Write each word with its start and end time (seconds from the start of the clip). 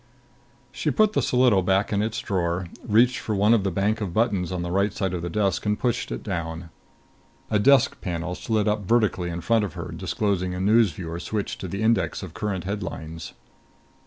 She 0.71 0.89
put 0.89 1.13
the 1.13 1.21
solido 1.21 1.61
back 1.63 1.93
in 1.93 2.01
its 2.01 2.17
drawer, 2.21 2.65
reached 2.83 3.19
for 3.19 3.35
one 3.35 3.53
of 3.53 3.63
the 3.63 3.69
bank 3.69 4.01
of 4.01 4.15
buttons 4.15 4.51
on 4.51 4.63
the 4.63 4.71
right 4.71 4.91
side 4.91 5.13
of 5.13 5.21
the 5.21 5.29
desk 5.29 5.63
and 5.67 5.77
pushed 5.77 6.11
it 6.11 6.23
down. 6.23 6.71
A 7.51 7.59
desk 7.59 8.01
panel 8.01 8.33
slid 8.33 8.67
up 8.67 8.81
vertically 8.87 9.29
in 9.29 9.41
front 9.41 9.63
of 9.63 9.73
her, 9.73 9.91
disclosing 9.95 10.55
a 10.55 10.59
news 10.59 10.91
viewer 10.91 11.19
switched 11.19 11.61
to 11.61 11.67
the 11.67 11.83
index 11.83 12.23
of 12.23 12.33
current 12.33 12.63
headlines. 12.63 13.33